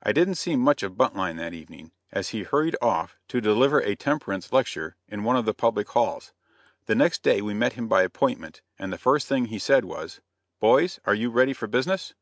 [0.00, 3.96] I didn't see much of Buntline that evening, as he hurried off to deliver a
[3.96, 6.32] temperance lecture in one of the public halls.
[6.84, 10.20] The next day we met him by appointment, and the first thing he said, was:
[10.60, 12.14] "Boys, are you ready for business?"